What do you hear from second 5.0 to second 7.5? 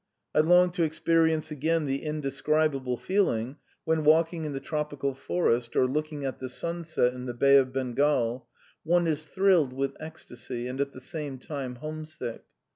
forest or looking at the sunset in the